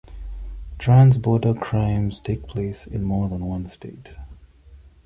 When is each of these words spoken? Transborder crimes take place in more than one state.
Transborder 0.79 1.61
crimes 1.61 2.19
take 2.19 2.47
place 2.47 2.87
in 2.87 3.03
more 3.03 3.29
than 3.29 3.45
one 3.45 3.67
state. 3.69 4.15